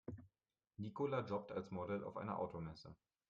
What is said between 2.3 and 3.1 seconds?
Automesse.